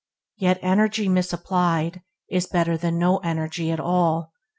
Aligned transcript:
Yet 0.37 0.57
energy 0.63 1.07
misapplied 1.07 2.01
is 2.27 2.47
better 2.47 2.75
than 2.75 2.97
no 2.97 3.19
energy 3.19 3.69
at 3.69 3.79
all. 3.79 4.33